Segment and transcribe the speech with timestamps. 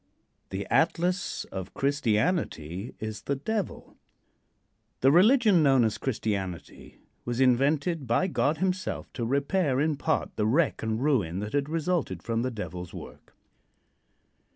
[0.51, 0.57] II.
[0.63, 3.97] THE ATLAS OF CHRISTIANITY IS THE DEVIL.
[5.01, 10.47] The religion known as "Christianity" was invented by God himself to repair in part the
[10.47, 13.35] wreck and ruin that had resulted from the Devil's work.